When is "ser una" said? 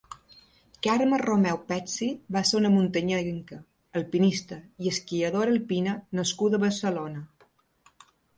2.51-2.71